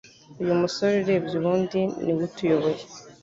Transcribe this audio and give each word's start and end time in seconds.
uyu 0.41 0.53
musore 0.61 0.93
urebye 1.03 1.33
ubundi 1.39 1.81
niwe 2.03 2.21
utuyoboye 2.29 2.81